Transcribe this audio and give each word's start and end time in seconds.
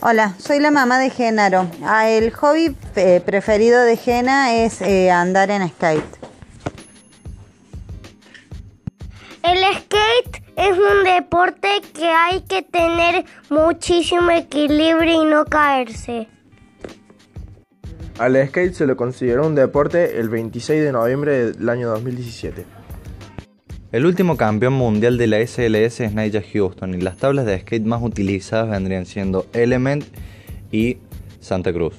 Hola, 0.00 0.34
soy 0.38 0.58
la 0.58 0.70
mamá 0.70 0.98
de 0.98 1.10
Genaro. 1.10 1.70
Ah, 1.84 2.08
el 2.08 2.32
hobby 2.32 2.76
eh, 2.96 3.22
preferido 3.24 3.80
de 3.82 3.96
Gena 3.96 4.54
es 4.54 4.82
eh, 4.82 5.10
andar 5.10 5.50
en 5.50 5.68
skate. 5.68 6.18
El 9.44 9.58
skate 9.76 10.42
es 10.56 10.76
un 10.76 11.04
deporte 11.04 11.68
que 11.94 12.08
hay 12.08 12.42
que 12.42 12.62
tener 12.62 13.24
muchísimo 13.48 14.30
equilibrio 14.30 15.22
y 15.22 15.26
no 15.26 15.44
caerse. 15.44 16.28
Al 18.18 18.46
skate 18.48 18.74
se 18.74 18.86
lo 18.86 18.96
consideró 18.96 19.46
un 19.46 19.54
deporte 19.54 20.18
el 20.18 20.28
26 20.28 20.82
de 20.82 20.92
noviembre 20.92 21.52
del 21.52 21.68
año 21.68 21.88
2017. 21.90 22.66
El 23.92 24.06
último 24.06 24.38
campeón 24.38 24.72
mundial 24.72 25.18
de 25.18 25.26
la 25.26 25.46
SLS 25.46 26.00
es 26.00 26.14
Nigel 26.14 26.42
Houston 26.50 26.94
y 26.94 27.02
las 27.02 27.18
tablas 27.18 27.44
de 27.44 27.60
skate 27.60 27.84
más 27.84 28.02
utilizadas 28.02 28.70
vendrían 28.70 29.04
siendo 29.04 29.44
Element 29.52 30.02
y 30.72 30.96
Santa 31.40 31.74
Cruz. 31.74 31.92